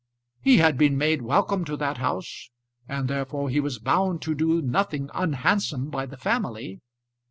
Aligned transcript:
He 0.41 0.57
had 0.57 0.79
been 0.79 0.97
made 0.97 1.21
welcome 1.21 1.63
to 1.65 1.77
that 1.77 1.97
house, 1.99 2.49
and 2.89 3.07
therefore 3.07 3.51
he 3.51 3.59
was 3.59 3.77
bound 3.77 4.23
to 4.23 4.33
do 4.33 4.59
nothing 4.59 5.11
unhandsome 5.13 5.91
by 5.91 6.07
the 6.07 6.17
family. 6.17 6.81